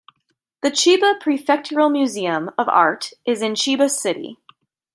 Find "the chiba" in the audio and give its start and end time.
0.63-1.19